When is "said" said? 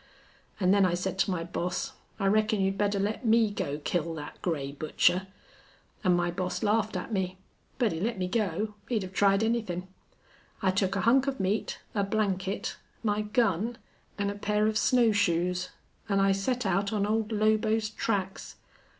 0.95-1.19